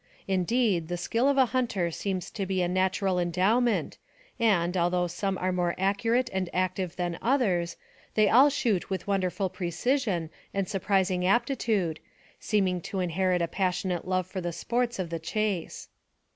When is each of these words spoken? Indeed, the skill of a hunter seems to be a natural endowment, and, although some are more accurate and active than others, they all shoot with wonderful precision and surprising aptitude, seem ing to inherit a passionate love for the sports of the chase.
Indeed, 0.27 0.87
the 0.87 0.97
skill 0.97 1.29
of 1.29 1.37
a 1.37 1.45
hunter 1.53 1.91
seems 1.91 2.31
to 2.31 2.47
be 2.47 2.63
a 2.63 2.67
natural 2.67 3.19
endowment, 3.19 3.99
and, 4.39 4.75
although 4.75 5.05
some 5.05 5.37
are 5.37 5.51
more 5.51 5.75
accurate 5.77 6.27
and 6.33 6.49
active 6.53 6.95
than 6.95 7.19
others, 7.21 7.77
they 8.15 8.27
all 8.27 8.49
shoot 8.49 8.89
with 8.89 9.05
wonderful 9.05 9.47
precision 9.47 10.31
and 10.55 10.67
surprising 10.67 11.23
aptitude, 11.23 11.99
seem 12.39 12.67
ing 12.67 12.81
to 12.81 12.99
inherit 12.99 13.43
a 13.43 13.47
passionate 13.47 14.07
love 14.07 14.25
for 14.25 14.41
the 14.41 14.51
sports 14.51 14.97
of 14.97 15.11
the 15.11 15.19
chase. 15.19 15.87